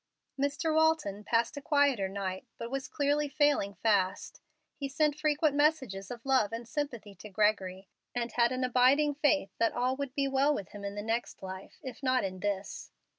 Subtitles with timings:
[0.39, 0.73] Mr.
[0.73, 4.41] Walton passed a quieter night, but was clearly failing fast.
[4.75, 9.51] He sent frequent messages of love and sympathy to Gregory, and had an abiding faith
[9.59, 12.89] that all would be well with him in the next life, if not in this.